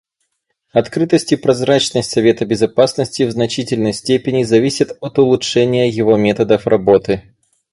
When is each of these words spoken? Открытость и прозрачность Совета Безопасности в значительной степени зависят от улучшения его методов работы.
Открытость 0.71 1.31
и 1.31 1.35
прозрачность 1.35 2.09
Совета 2.09 2.43
Безопасности 2.43 3.21
в 3.21 3.29
значительной 3.31 3.93
степени 3.93 4.41
зависят 4.41 4.97
от 4.99 5.19
улучшения 5.19 5.87
его 5.89 6.17
методов 6.17 6.65
работы. 6.65 7.35